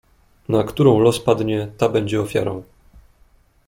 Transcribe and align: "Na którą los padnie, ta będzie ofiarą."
"Na 0.49 0.63
którą 0.63 0.99
los 0.99 1.19
padnie, 1.19 1.67
ta 1.77 1.89
będzie 1.89 2.21
ofiarą." 2.21 2.63